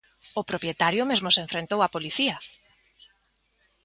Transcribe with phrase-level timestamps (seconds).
[0.39, 2.35] O propietario mesmo se enfrontou á policía.